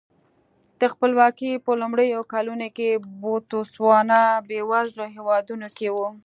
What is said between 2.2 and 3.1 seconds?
کلونو کې